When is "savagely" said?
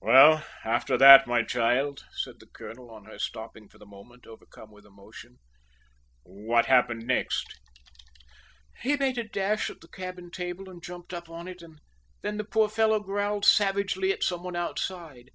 13.44-14.10